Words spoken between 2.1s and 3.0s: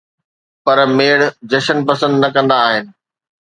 نه ڪندا آھن